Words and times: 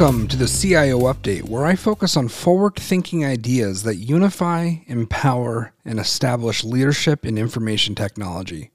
Welcome 0.00 0.28
to 0.28 0.36
the 0.38 0.46
CIO 0.46 1.00
Update, 1.00 1.42
where 1.42 1.66
I 1.66 1.76
focus 1.76 2.16
on 2.16 2.28
forward 2.28 2.74
thinking 2.76 3.22
ideas 3.22 3.82
that 3.82 3.96
unify, 3.96 4.76
empower, 4.86 5.74
and 5.84 6.00
establish 6.00 6.64
leadership 6.64 7.26
in 7.26 7.36
information 7.36 7.94
technology. 7.94 8.70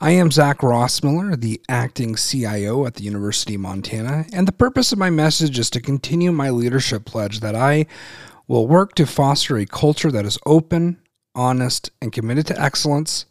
I 0.00 0.12
am 0.12 0.30
Zach 0.30 0.58
Rossmiller, 0.58 1.40
the 1.40 1.60
acting 1.68 2.14
CIO 2.14 2.86
at 2.86 2.94
the 2.94 3.02
University 3.02 3.56
of 3.56 3.62
Montana, 3.62 4.26
and 4.32 4.46
the 4.46 4.52
purpose 4.52 4.92
of 4.92 4.98
my 5.00 5.10
message 5.10 5.58
is 5.58 5.70
to 5.70 5.80
continue 5.80 6.30
my 6.30 6.50
leadership 6.50 7.04
pledge 7.04 7.40
that 7.40 7.56
I 7.56 7.86
will 8.46 8.68
work 8.68 8.94
to 8.94 9.06
foster 9.06 9.56
a 9.56 9.66
culture 9.66 10.12
that 10.12 10.24
is 10.24 10.38
open, 10.46 11.00
honest, 11.34 11.90
and 12.00 12.12
committed 12.12 12.46
to 12.46 12.62
excellence 12.62 13.24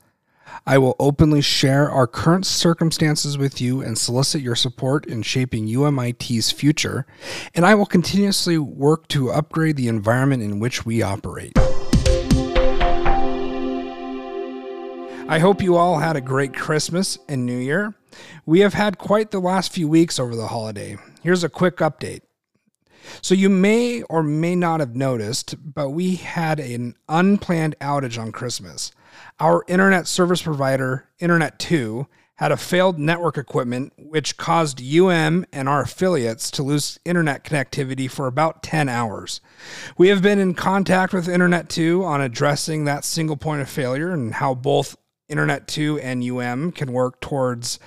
I 0.66 0.78
will 0.78 0.96
openly 1.00 1.42
share 1.42 1.90
our 1.90 2.08
current 2.08 2.46
circumstances 2.46 3.38
with 3.38 3.60
you 3.60 3.82
and 3.82 3.98
solicit 3.98 4.42
your 4.42 4.56
support 4.56 5.06
in 5.06 5.22
shaping 5.22 5.68
UMIT's 5.68 6.52
future, 6.52 7.06
and 7.56 7.66
I 7.66 7.76
will 7.76 7.86
continuously 7.86 8.58
work 8.58 9.08
to 9.10 9.32
upgrade 9.32 9.78
the 9.78 9.88
environment 9.88 10.44
in 10.44 10.60
which 10.60 10.86
we 10.86 11.02
operate. 11.02 11.54
I 15.30 15.38
hope 15.38 15.62
you 15.62 15.76
all 15.76 16.00
had 16.00 16.16
a 16.16 16.22
great 16.22 16.56
Christmas 16.56 17.20
and 17.28 17.46
New 17.46 17.60
Year. 17.60 17.94
We 18.48 18.62
have 18.62 18.74
had 18.74 18.98
quite 18.98 19.30
the 19.30 19.40
last 19.40 19.72
few 19.72 19.88
weeks 19.88 20.20
over 20.20 20.36
the 20.36 20.48
holiday. 20.48 20.98
Here's 21.22 21.44
a 21.44 21.50
quick 21.50 21.78
update. 21.78 22.22
So, 23.22 23.36
you 23.36 23.50
may 23.50 24.02
or 24.04 24.24
may 24.24 24.56
not 24.56 24.80
have 24.80 24.96
noticed, 24.96 25.56
but 25.64 25.90
we 25.90 26.16
had 26.16 26.60
an 26.60 26.96
unplanned 27.08 27.76
outage 27.80 28.20
on 28.20 28.32
Christmas. 28.32 28.92
Our 29.40 29.64
internet 29.68 30.08
service 30.08 30.42
provider, 30.42 31.10
Internet2, 31.22 32.08
had 32.36 32.52
a 32.54 32.58
failed 32.58 32.98
network 32.98 33.38
equipment 33.38 33.92
which 33.98 34.38
caused 34.38 34.82
UM 34.82 35.46
and 35.52 35.68
our 35.68 35.82
affiliates 35.82 36.50
to 36.52 36.64
lose 36.64 36.98
internet 37.04 37.44
connectivity 37.44 38.10
for 38.10 38.28
about 38.28 38.64
10 38.64 38.88
hours. 38.88 39.42
We 39.98 40.08
have 40.08 40.22
been 40.22 40.40
in 40.40 40.54
contact 40.54 41.12
with 41.12 41.28
Internet2 41.28 42.02
on 42.06 42.22
addressing 42.22 42.86
that 42.86 43.04
single 43.04 43.36
point 43.36 43.62
of 43.62 43.70
failure 43.70 44.12
and 44.12 44.36
how 44.36 44.56
both 44.56 44.96
Internet2 45.30 46.00
and 46.02 46.24
UM 46.24 46.72
can 46.72 46.94
work 46.94 47.20
towards 47.20 47.78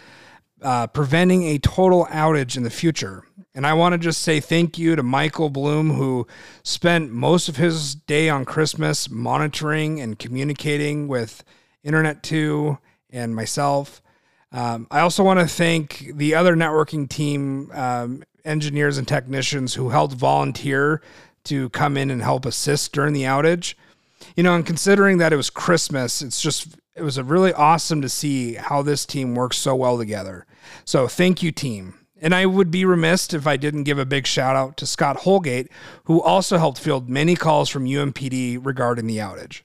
uh, 0.62 0.86
preventing 0.86 1.44
a 1.44 1.58
total 1.58 2.06
outage 2.06 2.56
in 2.56 2.62
the 2.62 2.70
future. 2.70 3.24
And 3.54 3.66
I 3.66 3.74
want 3.74 3.92
to 3.92 3.98
just 3.98 4.22
say 4.22 4.40
thank 4.40 4.78
you 4.78 4.96
to 4.96 5.02
Michael 5.02 5.50
Bloom, 5.50 5.90
who 5.90 6.26
spent 6.62 7.10
most 7.10 7.48
of 7.48 7.56
his 7.56 7.94
day 7.94 8.28
on 8.28 8.44
Christmas 8.44 9.10
monitoring 9.10 10.00
and 10.00 10.18
communicating 10.18 11.06
with 11.06 11.44
Internet2 11.84 12.78
and 13.10 13.36
myself. 13.36 14.00
Um, 14.52 14.86
I 14.90 15.00
also 15.00 15.22
want 15.22 15.40
to 15.40 15.46
thank 15.46 16.12
the 16.14 16.34
other 16.34 16.54
networking 16.54 17.08
team, 17.08 17.70
um, 17.72 18.22
engineers 18.44 18.98
and 18.98 19.06
technicians 19.06 19.74
who 19.74 19.90
helped 19.90 20.14
volunteer 20.14 21.02
to 21.44 21.68
come 21.70 21.96
in 21.96 22.10
and 22.10 22.22
help 22.22 22.46
assist 22.46 22.92
during 22.92 23.12
the 23.12 23.24
outage. 23.24 23.74
You 24.36 24.42
know, 24.42 24.54
and 24.54 24.64
considering 24.64 25.18
that 25.18 25.32
it 25.32 25.36
was 25.36 25.50
Christmas, 25.50 26.22
it's 26.22 26.40
just, 26.40 26.76
it 26.94 27.02
was 27.02 27.20
really 27.20 27.52
awesome 27.52 28.02
to 28.02 28.08
see 28.08 28.54
how 28.54 28.82
this 28.82 29.06
team 29.06 29.34
works 29.34 29.56
so 29.56 29.74
well 29.74 29.98
together. 29.98 30.46
So 30.84 31.08
thank 31.08 31.42
you, 31.42 31.52
team. 31.52 31.94
And 32.20 32.34
I 32.34 32.46
would 32.46 32.70
be 32.70 32.84
remiss 32.84 33.32
if 33.34 33.46
I 33.46 33.56
didn't 33.56 33.82
give 33.82 33.98
a 33.98 34.06
big 34.06 34.26
shout 34.26 34.54
out 34.54 34.76
to 34.76 34.86
Scott 34.86 35.18
Holgate, 35.18 35.68
who 36.04 36.22
also 36.22 36.58
helped 36.58 36.78
field 36.78 37.08
many 37.08 37.34
calls 37.34 37.68
from 37.68 37.86
UMPD 37.86 38.64
regarding 38.64 39.06
the 39.06 39.18
outage. 39.18 39.62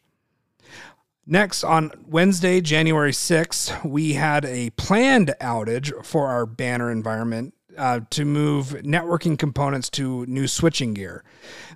Next, 1.29 1.63
on 1.63 1.91
Wednesday, 2.07 2.61
January 2.61 3.11
6th, 3.11 3.83
we 3.83 4.13
had 4.13 4.45
a 4.45 4.69
planned 4.71 5.35
outage 5.41 6.05
for 6.05 6.27
our 6.27 6.45
banner 6.45 6.89
environment 6.89 7.53
uh, 7.77 8.01
to 8.09 8.25
move 8.25 8.69
networking 8.83 9.37
components 9.37 9.89
to 9.91 10.25
new 10.25 10.47
switching 10.47 10.93
gear. 10.93 11.23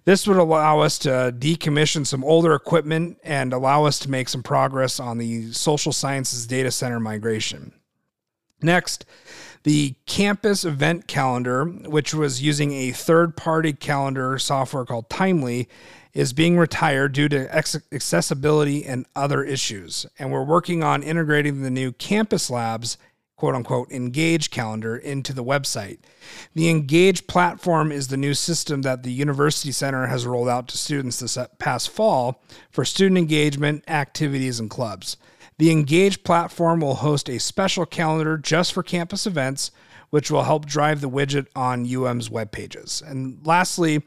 This 0.05 0.27
would 0.27 0.37
allow 0.37 0.79
us 0.79 0.97
to 0.99 1.33
decommission 1.37 2.05
some 2.05 2.23
older 2.23 2.53
equipment 2.53 3.17
and 3.23 3.53
allow 3.53 3.85
us 3.85 3.99
to 3.99 4.09
make 4.09 4.29
some 4.29 4.43
progress 4.43 4.99
on 4.99 5.17
the 5.17 5.51
social 5.51 5.91
sciences 5.91 6.47
data 6.47 6.71
center 6.71 6.99
migration. 6.99 7.73
Next, 8.61 9.05
the 9.63 9.95
campus 10.05 10.65
event 10.65 11.07
calendar, 11.07 11.65
which 11.65 12.13
was 12.13 12.41
using 12.41 12.73
a 12.73 12.91
third 12.91 13.37
party 13.37 13.73
calendar 13.73 14.39
software 14.39 14.85
called 14.85 15.09
Timely, 15.09 15.67
is 16.13 16.33
being 16.33 16.57
retired 16.57 17.13
due 17.13 17.29
to 17.29 17.55
accessibility 17.55 18.85
and 18.85 19.05
other 19.15 19.43
issues. 19.43 20.05
And 20.19 20.31
we're 20.31 20.43
working 20.43 20.83
on 20.83 21.03
integrating 21.03 21.61
the 21.61 21.71
new 21.71 21.91
campus 21.93 22.49
labs 22.49 22.97
quote 23.41 23.55
unquote 23.55 23.91
engage 23.91 24.51
calendar 24.51 24.95
into 24.95 25.33
the 25.33 25.43
website. 25.43 25.97
The 26.53 26.69
engage 26.69 27.25
platform 27.25 27.91
is 27.91 28.07
the 28.07 28.15
new 28.15 28.35
system 28.35 28.83
that 28.83 29.01
the 29.01 29.11
University 29.11 29.71
Center 29.71 30.05
has 30.05 30.27
rolled 30.27 30.47
out 30.47 30.67
to 30.67 30.77
students 30.77 31.19
this 31.19 31.39
past 31.57 31.89
fall 31.89 32.39
for 32.69 32.85
student 32.85 33.17
engagement, 33.17 33.83
activities, 33.87 34.59
and 34.59 34.69
clubs. 34.69 35.17
The 35.57 35.71
Engage 35.71 36.23
platform 36.23 36.81
will 36.81 36.93
host 36.93 37.29
a 37.29 37.39
special 37.39 37.87
calendar 37.87 38.37
just 38.37 38.73
for 38.73 38.83
campus 38.83 39.25
events, 39.25 39.71
which 40.11 40.29
will 40.29 40.43
help 40.43 40.67
drive 40.67 41.01
the 41.01 41.09
widget 41.09 41.47
on 41.55 41.91
UM's 41.91 42.29
web 42.29 42.51
pages. 42.51 43.01
And 43.03 43.39
lastly, 43.43 44.03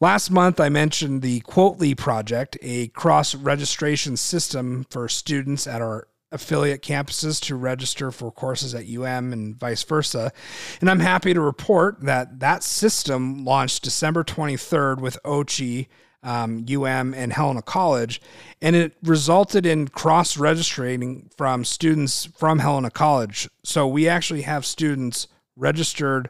last 0.00 0.30
month 0.30 0.58
I 0.58 0.70
mentioned 0.70 1.20
the 1.20 1.40
Quotely 1.40 1.94
project, 1.94 2.56
a 2.62 2.88
cross 2.88 3.34
registration 3.34 4.16
system 4.16 4.86
for 4.88 5.10
students 5.10 5.66
at 5.66 5.82
our 5.82 6.08
affiliate 6.30 6.82
campuses 6.82 7.40
to 7.42 7.56
register 7.56 8.10
for 8.10 8.30
courses 8.30 8.74
at 8.74 8.88
UM 8.88 9.32
and 9.32 9.56
vice 9.56 9.82
versa. 9.82 10.32
And 10.80 10.90
I'm 10.90 11.00
happy 11.00 11.32
to 11.34 11.40
report 11.40 12.00
that 12.02 12.40
that 12.40 12.62
system 12.62 13.44
launched 13.44 13.82
December 13.82 14.24
23rd 14.24 15.00
with 15.00 15.18
Ochi 15.24 15.88
um, 16.22 16.66
UM, 16.68 17.14
and 17.14 17.32
Helena 17.32 17.62
College. 17.62 18.20
And 18.60 18.74
it 18.74 18.96
resulted 19.02 19.66
in 19.66 19.88
cross 19.88 20.36
registering 20.36 21.30
from 21.36 21.64
students 21.64 22.26
from 22.26 22.58
Helena 22.58 22.90
College. 22.90 23.48
So 23.64 23.86
we 23.86 24.08
actually 24.08 24.42
have 24.42 24.66
students 24.66 25.28
registered 25.56 26.28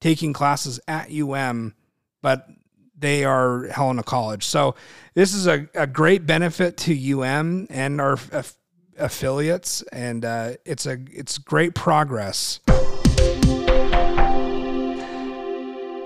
taking 0.00 0.32
classes 0.32 0.80
at 0.88 1.10
UM, 1.12 1.74
but 2.22 2.48
they 2.98 3.24
are 3.24 3.66
Helena 3.68 4.02
College. 4.02 4.44
So 4.44 4.74
this 5.14 5.34
is 5.34 5.46
a, 5.46 5.68
a 5.74 5.86
great 5.86 6.26
benefit 6.26 6.76
to 6.78 7.20
UM 7.20 7.66
and 7.68 8.00
our 8.00 8.14
aff- 8.32 8.56
affiliates, 8.98 9.82
and 9.92 10.24
uh, 10.24 10.54
it's 10.64 10.86
a 10.86 10.98
it's 11.12 11.38
great 11.38 11.74
progress. 11.74 12.60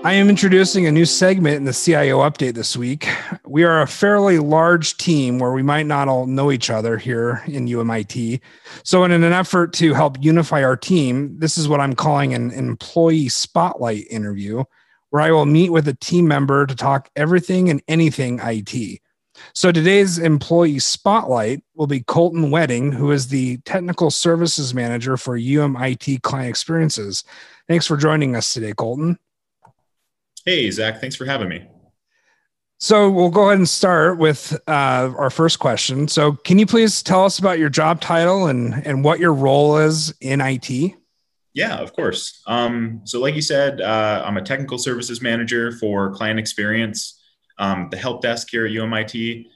I 0.03 0.13
am 0.13 0.29
introducing 0.29 0.87
a 0.87 0.91
new 0.91 1.05
segment 1.05 1.57
in 1.57 1.65
the 1.65 1.73
CIO 1.73 2.21
update 2.21 2.55
this 2.55 2.75
week. 2.75 3.07
We 3.45 3.63
are 3.63 3.83
a 3.83 3.87
fairly 3.87 4.39
large 4.39 4.97
team 4.97 5.37
where 5.37 5.51
we 5.51 5.61
might 5.61 5.85
not 5.85 6.07
all 6.07 6.25
know 6.25 6.51
each 6.51 6.71
other 6.71 6.97
here 6.97 7.43
in 7.45 7.67
UMIT. 7.67 8.41
So, 8.83 9.03
in 9.03 9.11
an 9.11 9.23
effort 9.23 9.73
to 9.73 9.93
help 9.93 10.17
unify 10.19 10.63
our 10.63 10.75
team, 10.75 11.37
this 11.37 11.55
is 11.55 11.67
what 11.67 11.79
I'm 11.79 11.93
calling 11.93 12.33
an 12.33 12.49
employee 12.49 13.29
spotlight 13.29 14.07
interview, 14.09 14.63
where 15.11 15.21
I 15.21 15.29
will 15.29 15.45
meet 15.45 15.69
with 15.69 15.87
a 15.87 15.93
team 15.93 16.27
member 16.27 16.65
to 16.65 16.75
talk 16.75 17.09
everything 17.15 17.69
and 17.69 17.79
anything 17.87 18.39
IT. 18.41 19.01
So, 19.53 19.71
today's 19.71 20.17
employee 20.17 20.79
spotlight 20.79 21.63
will 21.75 21.87
be 21.87 22.01
Colton 22.01 22.51
Wedding, 22.51 22.91
who 22.91 23.11
is 23.11 23.27
the 23.27 23.57
technical 23.59 24.11
services 24.11 24.73
manager 24.73 25.17
for 25.17 25.37
UMIT 25.37 26.21
Client 26.21 26.49
Experiences. 26.49 27.23
Thanks 27.67 27.87
for 27.87 27.97
joining 27.97 28.35
us 28.35 28.53
today, 28.53 28.73
Colton. 28.73 29.19
Hey, 30.45 30.69
Zach, 30.71 30.99
thanks 30.99 31.15
for 31.15 31.25
having 31.25 31.49
me. 31.49 31.67
So 32.79 33.11
we'll 33.11 33.29
go 33.29 33.43
ahead 33.45 33.59
and 33.59 33.69
start 33.69 34.17
with 34.17 34.59
uh, 34.67 35.13
our 35.15 35.29
first 35.29 35.59
question. 35.59 36.07
So, 36.07 36.31
can 36.31 36.57
you 36.57 36.65
please 36.65 37.03
tell 37.03 37.25
us 37.25 37.37
about 37.37 37.59
your 37.59 37.69
job 37.69 38.01
title 38.01 38.47
and 38.47 38.85
and 38.85 39.03
what 39.03 39.19
your 39.19 39.33
role 39.33 39.77
is 39.77 40.13
in 40.19 40.41
IT? 40.41 40.95
Yeah, 41.53 41.77
of 41.77 41.93
course. 41.93 42.41
Um, 42.47 43.01
so, 43.03 43.19
like 43.19 43.35
you 43.35 43.41
said, 43.41 43.81
uh, 43.81 44.23
I'm 44.25 44.37
a 44.37 44.41
technical 44.41 44.77
services 44.77 45.21
manager 45.21 45.71
for 45.73 46.11
client 46.11 46.39
experience, 46.39 47.20
um, 47.61 47.87
the 47.89 47.97
help 47.97 48.21
desk 48.21 48.49
here 48.51 48.65
at 48.65 48.71
UMIT. 48.73 49.47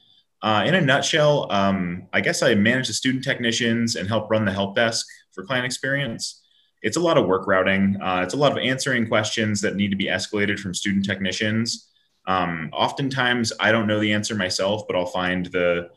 Uh, 0.41 0.63
in 0.65 0.75
a 0.75 0.81
nutshell, 0.81 1.51
um, 1.51 2.07
I 2.13 2.21
guess 2.21 2.41
I 2.41 2.55
manage 2.55 2.87
the 2.87 2.93
student 2.93 3.23
technicians 3.23 3.97
and 3.97 4.07
help 4.07 4.31
run 4.31 4.45
the 4.45 4.53
help 4.53 4.75
desk 4.75 5.05
for 5.33 5.43
client 5.43 5.65
experience 5.65 6.43
it's 6.85 6.97
a 6.97 7.01
lot 7.01 7.17
of 7.17 7.25
work 7.25 7.47
routing. 7.47 7.99
Uh, 7.99 8.21
it's 8.23 8.35
a 8.35 8.37
lot 8.37 8.51
of 8.51 8.59
answering 8.59 9.07
questions 9.07 9.59
that 9.61 9.75
need 9.75 9.89
to 9.89 9.97
be 9.97 10.05
escalated 10.05 10.59
from 10.59 10.75
student 10.75 11.03
technicians. 11.03 11.89
Um, 12.27 12.69
oftentimes, 12.71 13.51
I 13.59 13.71
don't 13.71 13.87
know 13.87 13.99
the 13.99 14.13
answer 14.13 14.35
myself, 14.35 14.83
but 14.87 14.95
I'll 14.95 15.07
find 15.07 15.47
the 15.47 15.89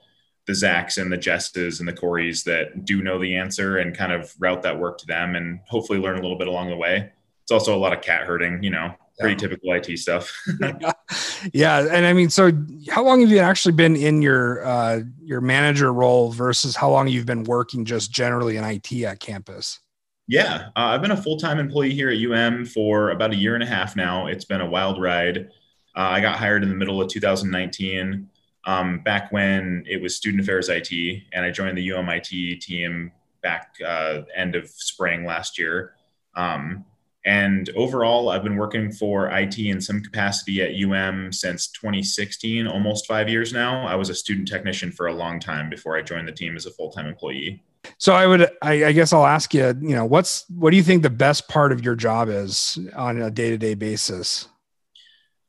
the 0.47 0.55
Zachs 0.55 0.97
and 0.97 1.13
the 1.13 1.19
Jesses 1.19 1.81
and 1.81 1.87
the 1.87 1.93
Corys 1.93 2.43
that 2.45 2.87
do 2.87 3.03
know 3.03 3.19
the 3.19 3.37
answer 3.37 3.77
and 3.77 3.95
kind 3.95 4.13
of 4.13 4.35
route 4.39 4.63
that 4.63 4.79
work 4.79 4.97
to 4.97 5.07
them 5.07 5.37
and 5.37 5.61
hopefully 5.69 5.99
learn 5.99 6.17
a 6.17 6.23
little 6.23 6.39
bit 6.39 6.49
along 6.49 6.71
the 6.71 6.77
way. 6.77 7.13
It's 7.43 7.53
also 7.53 7.77
a 7.77 7.79
lot 7.79 7.93
of 7.93 8.01
cat 8.01 8.23
herding, 8.23 8.63
you 8.63 8.71
know, 8.71 8.95
pretty 9.19 9.35
yeah. 9.35 9.49
typical 9.49 9.73
IT 9.73 9.99
stuff. 9.99 10.33
yeah. 11.53 11.89
And 11.91 12.07
I 12.07 12.13
mean, 12.13 12.31
so 12.31 12.53
how 12.89 13.05
long 13.05 13.21
have 13.21 13.31
you 13.31 13.39
actually 13.39 13.73
been 13.73 13.97
in 13.97 14.23
your, 14.23 14.65
uh, 14.65 15.01
your 15.23 15.41
manager 15.41 15.93
role 15.93 16.31
versus 16.31 16.77
how 16.77 16.91
long 16.91 17.09
you've 17.09 17.27
been 17.27 17.45
working 17.45 17.85
just 17.85 18.13
generally 18.13 18.57
in 18.57 18.65
IT 18.65 18.93
at 19.05 19.21
campus? 19.21 19.81
Yeah, 20.29 20.67
uh, 20.77 20.93
I've 20.93 21.01
been 21.01 21.13
a 21.13 21.17
full 21.17 21.39
time 21.39 21.59
employee 21.59 21.95
here 21.95 22.11
at 22.11 22.19
UM 22.19 22.67
for 22.67 23.11
about 23.11 23.33
a 23.33 23.37
year 23.37 23.55
and 23.55 23.63
a 23.63 23.67
half 23.67 23.97
now. 23.97 24.27
It's 24.27 24.45
been 24.45 24.61
a 24.61 24.69
wild 24.69 25.01
ride. 25.01 25.49
Uh, 25.97 26.01
I 26.01 26.21
got 26.21 26.37
hired 26.37 26.63
in 26.63 26.69
the 26.69 26.75
middle 26.75 27.01
of 27.01 27.09
2019, 27.09 28.29
um, 28.67 29.01
back 29.01 29.33
when 29.33 29.85
it 29.89 30.01
was 30.01 30.15
Student 30.15 30.43
Affairs 30.43 30.69
IT, 30.69 30.93
and 31.33 31.47
I 31.47 31.51
joined 31.51 31.79
the 31.79 31.89
UMIT 31.89 32.61
team 32.61 33.11
back 33.43 33.75
uh, 33.85 34.23
end 34.37 34.55
of 34.55 34.69
spring 34.69 35.25
last 35.25 35.59
year. 35.59 35.95
Um, 36.37 36.85
and 37.29 37.69
overall, 37.77 38.31
I've 38.31 38.43
been 38.43 38.57
working 38.57 38.91
for 38.91 39.29
IT 39.29 39.59
in 39.59 39.83
some 39.83 40.01
capacity 40.03 40.63
at 40.63 40.71
UM 40.71 41.31
since 41.31 41.69
2016, 41.69 42.67
almost 42.67 43.07
five 43.07 43.29
years 43.29 43.53
now. 43.53 43.87
I 43.87 43.97
was 43.97 44.09
a 44.09 44.15
student 44.15 44.49
technician 44.49 44.91
for 44.91 45.09
a 45.09 45.13
long 45.13 45.39
time 45.39 45.69
before 45.69 45.95
I 45.95 46.01
joined 46.01 46.27
the 46.27 46.33
team 46.33 46.57
as 46.57 46.65
a 46.65 46.71
full 46.71 46.91
time 46.91 47.07
employee. 47.07 47.63
So 47.99 48.15
I 48.15 48.27
would, 48.27 48.49
I, 48.63 48.87
I, 48.87 48.93
guess 48.93 49.13
I'll 49.13 49.27
ask 49.27 49.53
you, 49.53 49.67
you 49.79 49.95
know, 49.95 50.07
what's, 50.07 50.47
what 50.49 50.71
do 50.71 50.79
you 50.79 50.83
think 50.83 51.03
the 51.03 51.11
best 51.11 51.49
part 51.49 51.71
of 51.71 51.85
your 51.85 51.95
job 51.95 52.31
is 52.31 52.79
on 52.97 53.21
a 53.21 53.31
day 53.31 53.51
to 53.51 53.59
day 53.59 53.75
basis? 53.75 54.49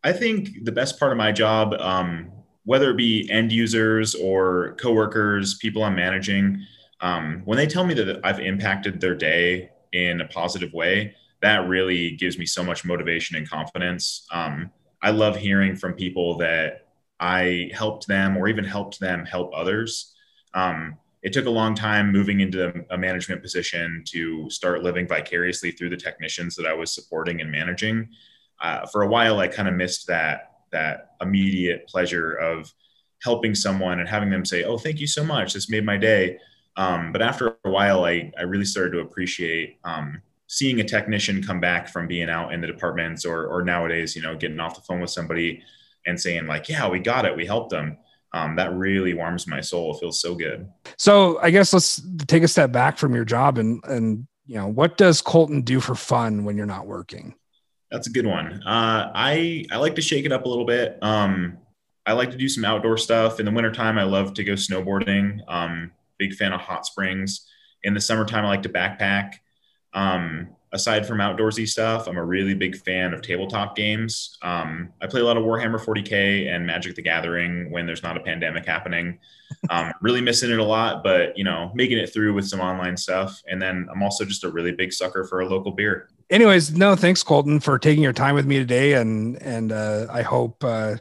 I 0.03 0.11
think 0.11 0.65
the 0.65 0.73
best 0.73 0.99
part 0.99 1.13
of 1.13 1.17
my 1.17 1.31
job, 1.31 1.73
um, 1.79 2.29
whether 2.65 2.91
it 2.91 2.97
be 2.97 3.29
end 3.31 3.53
users 3.53 4.15
or 4.15 4.75
coworkers, 4.81 5.57
people 5.59 5.85
I'm 5.85 5.95
managing, 5.95 6.61
um, 6.99 7.41
when 7.45 7.55
they 7.57 7.67
tell 7.67 7.85
me 7.85 7.93
that 7.93 8.19
I've 8.25 8.41
impacted 8.41 8.99
their 8.99 9.15
day 9.15 9.69
in 9.93 10.19
a 10.19 10.27
positive 10.27 10.73
way, 10.73 11.15
that 11.41 11.67
really 11.67 12.11
gives 12.11 12.37
me 12.37 12.45
so 12.45 12.63
much 12.63 12.85
motivation 12.85 13.37
and 13.37 13.49
confidence. 13.49 14.27
Um, 14.31 14.71
I 15.01 15.11
love 15.11 15.37
hearing 15.37 15.75
from 15.75 15.93
people 15.93 16.37
that 16.37 16.87
I 17.19 17.71
helped 17.73 18.07
them 18.07 18.37
or 18.37 18.47
even 18.47 18.63
helped 18.63 18.99
them 18.99 19.25
help 19.25 19.51
others. 19.55 20.13
Um, 20.53 20.97
it 21.21 21.33
took 21.33 21.45
a 21.45 21.49
long 21.49 21.75
time 21.75 22.11
moving 22.11 22.39
into 22.39 22.85
a 22.89 22.97
management 22.97 23.41
position 23.41 24.03
to 24.07 24.49
start 24.49 24.83
living 24.83 25.07
vicariously 25.07 25.71
through 25.71 25.89
the 25.89 25.97
technicians 25.97 26.55
that 26.55 26.65
I 26.65 26.73
was 26.73 26.91
supporting 26.91 27.41
and 27.41 27.51
managing. 27.51 28.09
Uh, 28.61 28.85
for 28.85 29.01
a 29.03 29.07
while, 29.07 29.39
I 29.39 29.47
kind 29.47 29.67
of 29.67 29.75
missed 29.75 30.07
that 30.07 30.45
that 30.71 31.15
immediate 31.19 31.87
pleasure 31.87 32.33
of 32.35 32.71
helping 33.23 33.55
someone 33.55 33.99
and 33.99 34.07
having 34.07 34.29
them 34.29 34.45
say, 34.45 34.63
"Oh, 34.63 34.77
thank 34.77 34.99
you 34.99 35.07
so 35.07 35.23
much. 35.23 35.53
This 35.53 35.69
made 35.69 35.85
my 35.85 35.97
day." 35.97 36.39
Um, 36.77 37.11
but 37.11 37.21
after 37.21 37.57
a 37.65 37.69
while, 37.69 38.05
I 38.05 38.31
I 38.37 38.43
really 38.43 38.65
started 38.65 38.91
to 38.91 38.99
appreciate 38.99 39.77
um, 39.83 40.21
seeing 40.51 40.79
a 40.79 40.83
technician 40.83 41.43
come 41.43 41.59
back 41.59 41.87
from 41.87 42.07
being 42.07 42.27
out 42.27 42.51
in 42.51 42.59
the 42.59 42.65
departments 42.65 43.23
or, 43.23 43.45
or 43.45 43.63
nowadays, 43.63 44.15
you 44.15 44.21
know, 44.21 44.35
getting 44.35 44.59
off 44.59 44.73
the 44.73 44.81
phone 44.81 44.99
with 44.99 45.11
somebody 45.11 45.61
and 46.07 46.19
saying 46.19 46.47
like, 46.47 46.67
yeah, 46.67 46.89
we 46.89 46.97
got 46.97 47.23
it. 47.23 47.37
We 47.37 47.45
helped 47.45 47.69
them. 47.69 47.99
Um, 48.33 48.55
that 48.55 48.73
really 48.73 49.13
warms 49.13 49.45
my 49.45 49.61
soul. 49.61 49.93
It 49.93 49.99
feels 49.99 50.19
so 50.19 50.33
good. 50.33 50.67
So 50.97 51.39
I 51.39 51.51
guess 51.51 51.71
let's 51.71 52.01
take 52.25 52.41
a 52.41 52.47
step 52.47 52.71
back 52.71 52.97
from 52.97 53.13
your 53.13 53.25
job 53.25 53.59
and, 53.59 53.79
and, 53.85 54.25
you 54.47 54.55
know, 54.55 54.67
what 54.67 54.97
does 54.97 55.21
Colton 55.21 55.61
do 55.61 55.79
for 55.79 55.93
fun 55.93 56.43
when 56.45 56.57
you're 56.57 56.65
not 56.65 56.87
working? 56.87 57.35
That's 57.91 58.07
a 58.07 58.11
good 58.11 58.25
one. 58.25 58.63
Uh, 58.65 59.11
I, 59.13 59.65
I 59.71 59.77
like 59.77 59.93
to 59.95 60.01
shake 60.01 60.25
it 60.25 60.31
up 60.31 60.45
a 60.45 60.49
little 60.49 60.65
bit. 60.65 60.97
Um, 61.03 61.59
I 62.07 62.13
like 62.13 62.31
to 62.31 62.37
do 62.37 62.49
some 62.49 62.65
outdoor 62.65 62.97
stuff 62.97 63.39
in 63.39 63.45
the 63.45 63.51
wintertime. 63.51 63.99
I 63.99 64.03
love 64.03 64.33
to 64.33 64.43
go 64.43 64.53
snowboarding. 64.53 65.41
Um, 65.47 65.91
big 66.17 66.33
fan 66.33 66.53
of 66.53 66.61
hot 66.61 66.87
springs 66.87 67.47
in 67.83 67.93
the 67.93 68.01
summertime. 68.01 68.45
I 68.45 68.47
like 68.47 68.63
to 68.63 68.69
backpack. 68.69 69.33
Um, 69.93 70.49
aside 70.71 71.05
from 71.05 71.17
outdoorsy 71.17 71.67
stuff, 71.67 72.07
I'm 72.07 72.17
a 72.17 72.23
really 72.23 72.53
big 72.53 72.75
fan 72.77 73.13
of 73.13 73.21
tabletop 73.21 73.75
games. 73.75 74.37
Um, 74.41 74.89
I 75.01 75.07
play 75.07 75.21
a 75.21 75.25
lot 75.25 75.37
of 75.37 75.43
Warhammer 75.43 75.83
40k 75.83 76.53
and 76.53 76.65
Magic 76.65 76.95
the 76.95 77.01
Gathering 77.01 77.71
when 77.71 77.85
there's 77.85 78.03
not 78.03 78.17
a 78.17 78.21
pandemic 78.21 78.65
happening. 78.65 79.19
Um, 79.71 79.91
really 80.01 80.21
missing 80.21 80.51
it 80.51 80.59
a 80.59 80.63
lot, 80.63 81.03
but 81.03 81.35
you 81.35 81.43
know, 81.43 81.71
making 81.73 81.97
it 81.97 82.13
through 82.13 82.35
with 82.35 82.47
some 82.47 82.59
online 82.59 82.95
stuff. 82.95 83.41
And 83.47 83.59
then 83.59 83.87
I'm 83.91 84.03
also 84.03 84.23
just 84.23 84.43
a 84.43 84.49
really 84.49 84.71
big 84.71 84.93
sucker 84.93 85.23
for 85.25 85.41
a 85.41 85.49
local 85.49 85.71
beer. 85.71 86.07
Anyways, 86.29 86.77
no, 86.77 86.95
thanks, 86.95 87.23
Colton, 87.23 87.59
for 87.59 87.79
taking 87.79 88.03
your 88.03 88.13
time 88.13 88.35
with 88.35 88.45
me 88.45 88.59
today, 88.59 88.93
and 88.93 89.41
and 89.41 89.71
uh, 89.71 90.05
I 90.11 90.21
hope 90.21 90.63
uh, 90.63 90.97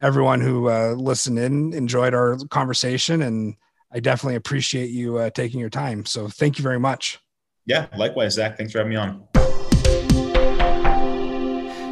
everyone 0.00 0.40
who 0.40 0.70
uh, 0.70 0.92
listened 0.92 1.40
in 1.40 1.74
enjoyed 1.74 2.14
our 2.14 2.38
conversation, 2.50 3.22
and 3.22 3.56
I 3.92 3.98
definitely 3.98 4.36
appreciate 4.36 4.90
you 4.90 5.18
uh, 5.18 5.30
taking 5.30 5.58
your 5.58 5.70
time. 5.70 6.04
So, 6.04 6.28
thank 6.28 6.56
you 6.58 6.62
very 6.62 6.78
much. 6.78 7.18
Yeah, 7.68 7.86
likewise, 7.98 8.34
Zach. 8.34 8.56
Thanks 8.56 8.72
for 8.72 8.78
having 8.78 8.90
me 8.90 8.96
on. 8.96 9.28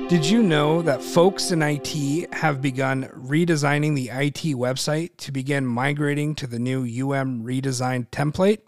Did 0.08 0.24
you 0.24 0.42
know 0.42 0.80
that 0.82 1.02
folks 1.02 1.50
in 1.50 1.60
IT 1.60 2.32
have 2.32 2.62
begun 2.62 3.10
redesigning 3.14 3.94
the 3.94 4.08
IT 4.08 4.56
website 4.56 5.18
to 5.18 5.32
begin 5.32 5.66
migrating 5.66 6.34
to 6.36 6.46
the 6.46 6.58
new 6.58 6.82
UM 6.82 7.44
redesigned 7.44 8.08
template? 8.08 8.60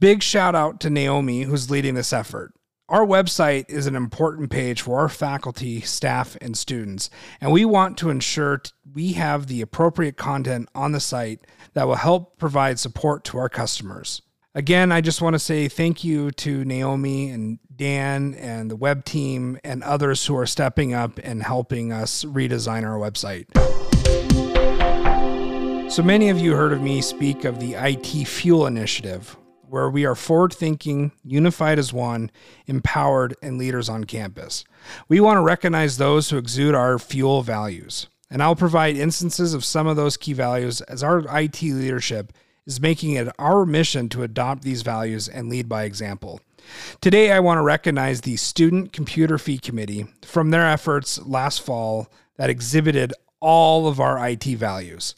Big 0.00 0.20
shout 0.20 0.56
out 0.56 0.80
to 0.80 0.90
Naomi, 0.90 1.42
who's 1.42 1.70
leading 1.70 1.94
this 1.94 2.12
effort. 2.12 2.52
Our 2.88 3.06
website 3.06 3.68
is 3.68 3.86
an 3.86 3.94
important 3.94 4.50
page 4.50 4.82
for 4.82 4.98
our 4.98 5.08
faculty, 5.08 5.80
staff, 5.80 6.36
and 6.40 6.56
students, 6.56 7.08
and 7.40 7.52
we 7.52 7.64
want 7.64 7.98
to 7.98 8.10
ensure 8.10 8.62
we 8.94 9.12
have 9.12 9.46
the 9.46 9.60
appropriate 9.60 10.16
content 10.16 10.68
on 10.74 10.90
the 10.90 11.00
site 11.00 11.46
that 11.74 11.86
will 11.86 11.96
help 11.96 12.38
provide 12.38 12.80
support 12.80 13.22
to 13.24 13.38
our 13.38 13.48
customers. 13.48 14.22
Again, 14.56 14.90
I 14.90 15.02
just 15.02 15.20
want 15.20 15.34
to 15.34 15.38
say 15.38 15.68
thank 15.68 16.02
you 16.02 16.30
to 16.30 16.64
Naomi 16.64 17.28
and 17.28 17.58
Dan 17.76 18.32
and 18.36 18.70
the 18.70 18.76
web 18.76 19.04
team 19.04 19.58
and 19.62 19.82
others 19.82 20.24
who 20.24 20.34
are 20.34 20.46
stepping 20.46 20.94
up 20.94 21.20
and 21.22 21.42
helping 21.42 21.92
us 21.92 22.24
redesign 22.24 22.82
our 22.82 22.96
website. 22.98 23.44
So 25.92 26.02
many 26.02 26.30
of 26.30 26.38
you 26.38 26.54
heard 26.54 26.72
of 26.72 26.80
me 26.80 27.02
speak 27.02 27.44
of 27.44 27.60
the 27.60 27.74
IT 27.74 28.26
Fuel 28.26 28.66
Initiative, 28.66 29.36
where 29.68 29.90
we 29.90 30.06
are 30.06 30.14
forward 30.14 30.54
thinking, 30.54 31.12
unified 31.22 31.78
as 31.78 31.92
one, 31.92 32.30
empowered, 32.66 33.36
and 33.42 33.58
leaders 33.58 33.90
on 33.90 34.04
campus. 34.04 34.64
We 35.06 35.20
want 35.20 35.36
to 35.36 35.42
recognize 35.42 35.98
those 35.98 36.30
who 36.30 36.38
exude 36.38 36.74
our 36.74 36.98
fuel 36.98 37.42
values. 37.42 38.08
And 38.30 38.42
I'll 38.42 38.56
provide 38.56 38.96
instances 38.96 39.52
of 39.52 39.66
some 39.66 39.86
of 39.86 39.96
those 39.96 40.16
key 40.16 40.32
values 40.32 40.80
as 40.80 41.02
our 41.02 41.18
IT 41.38 41.60
leadership 41.60 42.32
is 42.66 42.80
making 42.80 43.12
it 43.12 43.28
our 43.38 43.64
mission 43.64 44.08
to 44.08 44.22
adopt 44.22 44.62
these 44.62 44.82
values 44.82 45.28
and 45.28 45.48
lead 45.48 45.68
by 45.68 45.84
example. 45.84 46.40
Today, 47.00 47.30
I 47.30 47.40
want 47.40 47.58
to 47.58 47.62
recognize 47.62 48.20
the 48.20 48.36
Student 48.36 48.92
Computer 48.92 49.38
Fee 49.38 49.58
Committee 49.58 50.06
from 50.22 50.50
their 50.50 50.66
efforts 50.66 51.24
last 51.24 51.62
fall 51.62 52.08
that 52.36 52.50
exhibited 52.50 53.12
all 53.40 53.86
of 53.86 54.00
our 54.00 54.28
IT 54.28 54.44
values. 54.44 55.14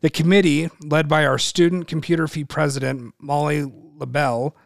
The 0.00 0.10
committee, 0.10 0.70
led 0.82 1.08
by 1.08 1.24
our 1.24 1.38
Student 1.38 1.86
Computer 1.86 2.26
Fee 2.26 2.44
President, 2.44 3.14
Molly 3.20 3.64
LaBelle, 3.96 4.56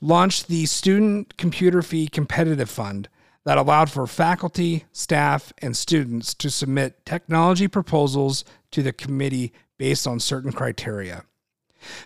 launched 0.00 0.48
the 0.48 0.66
Student 0.66 1.36
Computer 1.36 1.82
Fee 1.82 2.08
Competitive 2.08 2.70
Fund 2.70 3.08
that 3.44 3.58
allowed 3.58 3.90
for 3.90 4.06
faculty, 4.06 4.84
staff, 4.92 5.52
and 5.58 5.76
students 5.76 6.32
to 6.34 6.50
submit 6.50 7.04
technology 7.04 7.66
proposals 7.66 8.44
to 8.70 8.82
the 8.82 8.92
committee 8.92 9.52
based 9.78 10.06
on 10.06 10.20
certain 10.20 10.52
criteria. 10.52 11.24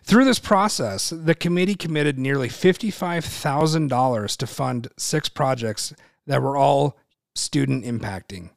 Through 0.03 0.25
this 0.25 0.39
process, 0.39 1.11
the 1.11 1.35
committee 1.35 1.75
committed 1.75 2.19
nearly 2.19 2.49
$55,000 2.49 4.37
to 4.37 4.47
fund 4.47 4.89
six 4.97 5.29
projects 5.29 5.93
that 6.27 6.43
were 6.43 6.57
all 6.57 6.97
student 7.35 7.85
impacting. 7.85 8.51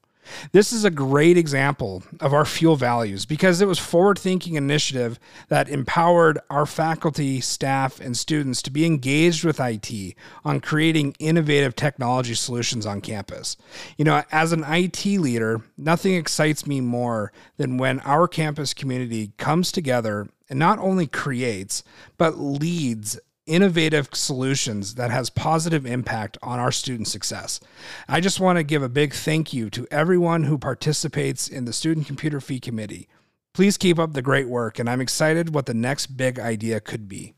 This 0.52 0.72
is 0.72 0.84
a 0.84 0.92
great 0.92 1.38
example 1.38 2.04
of 2.20 2.34
our 2.34 2.46
fuel 2.46 2.76
values 2.76 3.26
because 3.26 3.62
it 3.62 3.68
was 3.68 3.80
forward-thinking 3.80 4.56
initiative 4.56 5.20
that 5.48 5.70
empowered 5.70 6.40
our 6.50 6.66
faculty, 6.66 7.42
staff, 7.42 8.00
and 8.00 8.16
students 8.16 8.62
to 8.64 8.72
be 8.72 8.86
engaged 8.86 9.44
with 9.44 9.60
IT 9.60 10.16
on 10.44 10.60
creating 10.60 11.16
innovative 11.20 11.76
technology 11.76 12.36
solutions 12.36 12.86
on 12.86 13.02
campus. 13.02 13.58
You 13.98 14.06
know, 14.06 14.24
as 14.32 14.52
an 14.52 14.64
IT 14.66 15.06
leader, 15.06 15.62
nothing 15.78 16.16
excites 16.16 16.68
me 16.68 16.82
more 16.82 17.32
than 17.58 17.78
when 17.78 18.00
our 18.02 18.28
campus 18.28 18.74
community 18.74 19.32
comes 19.38 19.72
together 19.72 20.30
and 20.50 20.58
not 20.60 20.80
only 20.80 21.08
creates, 21.08 21.84
but 22.18 22.40
leads 22.40 23.20
innovative 23.50 24.10
solutions 24.14 24.96
that 24.96 25.10
has 25.10 25.30
positive 25.30 25.86
impact 25.86 26.38
on 26.44 26.60
our 26.60 26.72
student 26.72 27.08
success. 27.08 27.60
I 28.08 28.22
just 28.22 28.40
want 28.40 28.58
to 28.58 28.64
give 28.64 28.84
a 28.84 28.90
big 28.90 29.14
thank 29.14 29.52
you 29.52 29.70
to 29.72 29.88
everyone 29.90 30.44
who 30.44 30.58
participates 30.58 31.48
in 31.48 31.66
the 31.66 31.74
Student 31.74 32.06
Computer 32.06 32.40
Fee 32.40 32.60
Committee. 32.60 33.10
Please 33.54 33.78
keep 33.78 33.98
up 33.98 34.14
the 34.14 34.22
great 34.22 34.48
work, 34.48 34.78
and 34.78 34.88
I'm 34.88 35.02
excited 35.02 35.54
what 35.54 35.66
the 35.66 35.74
next 35.74 36.16
big 36.16 36.40
idea 36.40 36.80
could 36.80 37.10
be. 37.10 37.34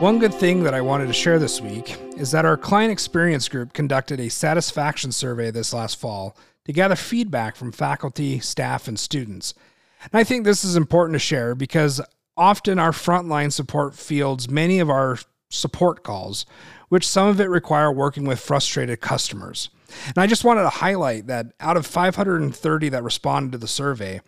One 0.00 0.18
good 0.18 0.34
thing 0.34 0.62
that 0.62 0.74
I 0.74 0.80
wanted 0.80 1.08
to 1.08 1.12
share 1.12 1.38
this 1.38 1.60
week 1.60 1.96
is 2.16 2.30
that 2.30 2.44
our 2.44 2.56
client 2.56 2.92
experience 2.92 3.48
group 3.48 3.72
conducted 3.72 4.20
a 4.20 4.28
satisfaction 4.28 5.10
survey 5.10 5.50
this 5.50 5.74
last 5.74 5.98
fall 5.98 6.36
to 6.64 6.72
gather 6.72 6.96
feedback 6.96 7.56
from 7.56 7.72
faculty, 7.72 8.38
staff, 8.38 8.86
and 8.86 8.98
students. 8.98 9.54
And 10.02 10.20
I 10.20 10.24
think 10.24 10.44
this 10.44 10.64
is 10.64 10.76
important 10.76 11.14
to 11.14 11.18
share 11.18 11.54
because 11.54 12.00
often 12.36 12.78
our 12.78 12.90
frontline 12.90 13.52
support 13.52 13.94
fields 13.94 14.50
many 14.50 14.80
of 14.80 14.90
our 14.90 15.18
support 15.50 16.02
calls, 16.02 16.46
which 16.88 17.06
some 17.06 17.28
of 17.28 17.40
it 17.40 17.48
require 17.48 17.92
working 17.92 18.24
with 18.24 18.40
frustrated 18.40 19.00
customers. 19.00 19.70
And 20.08 20.18
I 20.18 20.26
just 20.26 20.44
wanted 20.44 20.62
to 20.62 20.70
highlight 20.70 21.26
that 21.28 21.52
out 21.60 21.76
of 21.76 21.86
530 21.86 22.88
that 22.88 23.02
responded 23.02 23.52
to 23.52 23.58
the 23.58 23.68
survey, 23.68 24.20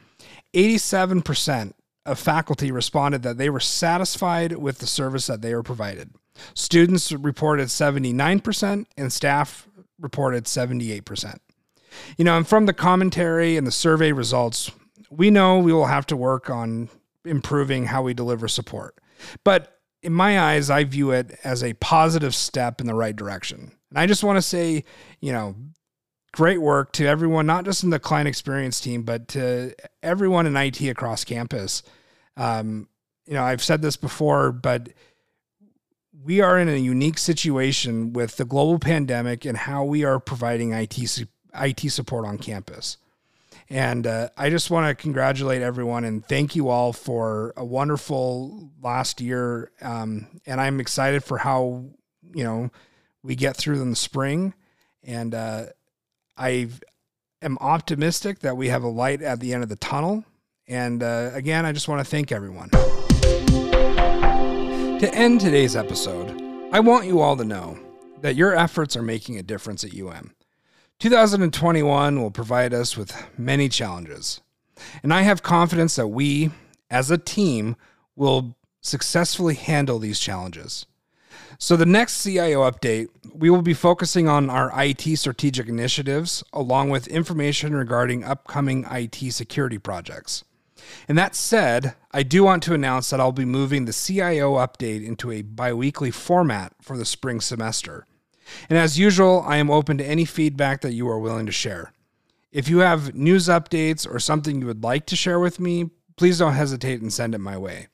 87% 0.55 1.73
of 2.05 2.19
faculty 2.19 2.71
responded 2.71 3.23
that 3.23 3.37
they 3.37 3.51
were 3.51 3.61
satisfied 3.61 4.53
with 4.57 4.79
the 4.79 4.87
service 4.87 5.27
that 5.27 5.43
they 5.43 5.55
were 5.55 5.63
provided. 5.63 6.11
Students 6.55 7.13
reported 7.13 7.69
79% 7.69 8.87
and 8.97 9.13
staff 9.13 9.69
reported 9.99 10.45
78%. 10.45 11.39
You 12.17 12.25
know, 12.25 12.37
and 12.37 12.47
from 12.47 12.67
the 12.67 12.73
commentary 12.73 13.57
and 13.57 13.67
the 13.67 13.73
survey 13.73 14.13
results, 14.13 14.71
we 15.11 15.31
know 15.31 15.59
we 15.59 15.73
will 15.73 15.87
have 15.87 16.07
to 16.07 16.17
work 16.17 16.51
on 16.51 16.91
improving 17.27 17.87
how 17.87 18.03
we 18.03 18.15
deliver 18.15 18.49
support. 18.49 18.99
But 19.45 19.79
in 20.03 20.13
my 20.13 20.41
eyes, 20.41 20.71
I 20.71 20.85
view 20.85 21.11
it 21.11 21.39
as 21.43 21.63
a 21.63 21.75
positive 21.75 22.35
step 22.35 22.81
in 22.81 22.87
the 22.87 22.95
right 22.95 23.17
direction. 23.17 23.73
And 23.91 23.99
I 23.99 24.07
just 24.07 24.25
want 24.25 24.37
to 24.37 24.43
say, 24.43 24.85
you 25.21 25.33
know, 25.33 25.57
great 26.33 26.61
work 26.61 26.93
to 26.93 27.07
everyone, 27.07 27.47
not 27.47 27.65
just 27.65 27.83
in 27.83 27.91
the 27.91 27.99
client 27.99 28.29
experience 28.29 28.81
team, 28.81 29.03
but 29.03 29.29
to 29.29 29.75
everyone 30.03 30.47
in 30.47 30.57
IT 30.57 30.81
across 30.83 31.25
campus. 31.25 31.83
Um, 32.37 32.89
you 33.27 33.35
know, 33.35 33.43
I've 33.43 33.63
said 33.63 33.83
this 33.83 33.97
before, 33.97 34.53
but 34.53 34.91
we 36.23 36.41
are 36.41 36.59
in 36.59 36.69
a 36.69 36.77
unique 36.77 37.19
situation 37.19 38.13
with 38.13 38.37
the 38.37 38.45
global 38.45 38.79
pandemic 38.79 39.45
and 39.45 39.57
how 39.57 39.85
we 39.85 40.05
are 40.05 40.21
providing 40.21 40.73
IT 40.73 41.25
IT 41.55 41.81
support 41.91 42.27
on 42.27 42.37
campus. 42.37 42.99
And 43.69 44.07
uh, 44.07 44.29
I 44.37 44.51
just 44.51 44.71
want 44.71 44.87
to 44.87 44.95
congratulate 45.01 45.61
everyone 45.61 46.05
and 46.05 46.25
thank 46.25 46.55
you 46.55 46.69
all 46.69 46.93
for 46.93 47.53
a 47.57 47.65
wonderful 47.65 48.71
last 48.81 49.21
year. 49.21 49.73
Um, 49.81 50.41
and 50.47 50.61
I'm 50.61 50.79
excited 50.79 51.25
for 51.25 51.39
how 51.39 51.87
you 52.35 52.45
know 52.45 52.71
we 53.23 53.35
get 53.35 53.57
through 53.57 53.83
in 53.83 53.91
the 53.91 53.97
spring. 53.97 54.55
And 55.03 55.35
uh, 55.35 55.67
I 56.37 56.69
am 57.43 57.59
optimistic 57.59 58.41
that 58.41 58.57
we 58.57 58.69
have 58.69 58.85
a 58.85 58.89
light 58.89 59.23
at 59.23 59.41
the 59.41 59.53
end 59.53 59.63
of 59.63 59.69
the 59.69 59.77
tunnel. 59.77 60.25
And 60.69 61.03
uh, 61.03 61.31
again, 61.33 61.67
I 61.67 61.73
just 61.73 61.89
want 61.89 62.05
to 62.05 62.11
thank 62.11 62.31
everyone. 62.33 62.71
To 65.01 65.11
end 65.13 65.41
today's 65.41 65.77
episode, 65.77 66.31
I 66.73 66.81
want 66.81 67.07
you 67.07 67.21
all 67.21 67.37
to 67.37 67.45
know 67.45 67.79
that 68.21 68.37
your 68.37 68.57
efforts 68.57 68.97
are 68.97 69.03
making 69.03 69.39
a 69.39 69.43
difference 69.43 69.85
at 69.85 69.95
UM. 69.95 70.36
2021 70.99 72.21
will 72.21 72.31
provide 72.31 72.73
us 72.73 72.97
with 72.97 73.15
many 73.39 73.69
challenges, 73.69 74.41
and 75.03 75.13
I 75.13 75.23
have 75.23 75.43
confidence 75.43 75.97
that 75.97 76.09
we, 76.09 76.51
as 76.91 77.11
a 77.11 77.19
team, 77.19 77.77
will 78.15 78.57
successfully 78.81 79.55
handle 79.55 79.99
these 79.99 80.19
challenges. 80.19 80.87
So, 81.59 81.77
the 81.77 81.87
next 81.87 82.23
CIO 82.23 82.71
update, 82.71 83.09
we 83.33 83.51
will 83.51 83.63
be 83.63 83.75
focusing 83.75 84.29
on 84.29 84.49
our 84.49 84.73
IT 84.83 85.17
strategic 85.17 85.69
initiatives 85.69 86.43
along 86.53 86.91
with 86.91 87.07
information 87.09 87.75
regarding 87.75 88.25
upcoming 88.25 88.87
IT 88.91 89.33
security 89.33 89.79
projects. 89.79 90.45
And 91.09 91.19
that 91.19 91.35
said, 91.35 91.95
I 92.13 92.23
do 92.23 92.45
want 92.45 92.63
to 92.65 92.75
announce 92.75 93.11
that 93.11 93.21
I'll 93.21 93.33
be 93.33 93.45
moving 93.45 93.85
the 93.85 93.93
CIO 93.93 94.55
update 94.55 95.05
into 95.05 95.31
a 95.31 95.43
biweekly 95.43 96.11
format 96.11 96.73
for 96.81 96.97
the 96.97 97.05
spring 97.05 97.41
semester. 97.41 98.07
And 98.69 98.79
as 98.79 98.99
usual, 98.99 99.45
I 99.47 99.57
am 99.57 99.71
open 99.71 99.99
to 99.99 100.07
any 100.07 100.25
feedback 100.25 100.81
that 100.83 100.93
you 100.93 101.09
are 101.09 101.19
willing 101.19 101.47
to 101.47 101.53
share. 101.53 101.93
If 102.53 102.69
you 102.69 102.79
have 102.79 103.15
news 103.15 103.49
updates 103.49 104.09
or 104.09 104.19
something 104.19 104.61
you 104.61 104.67
would 104.67 104.83
like 104.83 105.07
to 105.07 105.17
share 105.17 105.39
with 105.39 105.61
me, 105.61 105.91
please 106.17 106.39
don't 106.39 106.55
hesitate 106.55 107.01
and 107.03 107.13
send 107.13 107.35
it 107.35 107.39
my 107.39 107.59
way. 107.59 107.89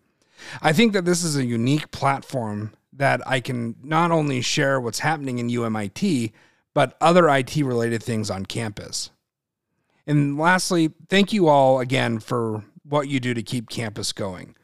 I 0.61 0.73
think 0.73 0.93
that 0.93 1.05
this 1.05 1.25
is 1.25 1.37
a 1.37 1.45
unique 1.45 1.91
platform 1.91 2.73
that 2.93 3.27
I 3.27 3.41
can 3.41 3.77
not 3.83 4.11
only 4.11 4.41
share 4.41 4.81
what's 4.81 4.99
happening 5.01 5.39
in 5.39 5.49
UMIT, 5.49 6.33
but 6.75 6.97
other 7.01 7.29
IT 7.29 7.57
related 7.57 8.03
things 8.03 8.31
on 8.31 8.47
campus. 8.47 9.11
And 10.07 10.39
lastly, 10.39 10.93
thank 11.09 11.33
you 11.33 11.49
all 11.49 11.81
again 11.81 12.19
for 12.19 12.65
what 12.85 13.09
you 13.09 13.21
do 13.21 13.35
to 13.35 13.43
keep 13.43 13.69
campus 13.69 14.13
going. 14.13 14.57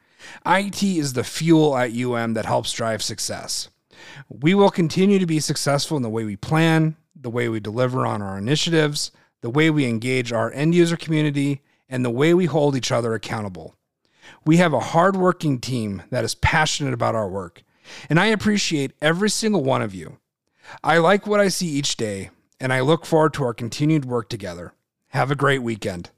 IT 0.45 0.83
is 0.83 1.13
the 1.13 1.23
fuel 1.23 1.77
at 1.77 1.95
UM 1.95 2.33
that 2.33 2.45
helps 2.45 2.73
drive 2.73 3.01
success. 3.01 3.69
We 4.29 4.53
will 4.53 4.69
continue 4.69 5.19
to 5.19 5.25
be 5.25 5.39
successful 5.39 5.97
in 5.97 6.03
the 6.03 6.09
way 6.09 6.23
we 6.23 6.35
plan, 6.35 6.95
the 7.15 7.29
way 7.29 7.49
we 7.49 7.59
deliver 7.59 8.05
on 8.05 8.21
our 8.21 8.37
initiatives, 8.37 9.11
the 9.41 9.49
way 9.49 9.69
we 9.69 9.85
engage 9.85 10.31
our 10.31 10.51
end 10.51 10.75
user 10.75 10.97
community, 10.97 11.61
and 11.89 12.05
the 12.05 12.09
way 12.09 12.33
we 12.33 12.45
hold 12.45 12.75
each 12.75 12.91
other 12.91 13.13
accountable. 13.13 13.75
We 14.45 14.57
have 14.57 14.73
a 14.73 14.79
hardworking 14.79 15.59
team 15.59 16.03
that 16.11 16.23
is 16.23 16.35
passionate 16.35 16.93
about 16.93 17.15
our 17.15 17.27
work, 17.27 17.63
and 18.09 18.19
I 18.19 18.27
appreciate 18.27 18.93
every 19.01 19.29
single 19.29 19.63
one 19.63 19.81
of 19.81 19.95
you. 19.95 20.17
I 20.83 20.99
like 20.99 21.25
what 21.25 21.39
I 21.39 21.47
see 21.47 21.67
each 21.67 21.97
day, 21.97 22.29
and 22.59 22.71
I 22.71 22.81
look 22.81 23.05
forward 23.05 23.33
to 23.35 23.43
our 23.43 23.53
continued 23.53 24.05
work 24.05 24.29
together. 24.29 24.73
Have 25.09 25.31
a 25.31 25.35
great 25.35 25.63
weekend. 25.63 26.11